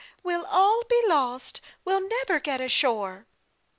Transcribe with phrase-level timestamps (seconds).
[0.23, 1.61] We'll all be lost.
[1.85, 3.27] We'll never get ashore!'